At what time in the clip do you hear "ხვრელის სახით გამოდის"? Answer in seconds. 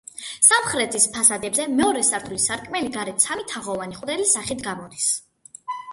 4.01-5.13